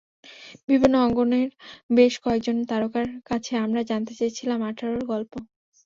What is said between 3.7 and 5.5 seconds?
জানতে চেয়েছিলাম আঠারোর গল্প।